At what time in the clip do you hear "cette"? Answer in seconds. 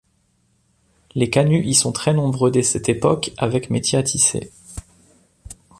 2.63-2.89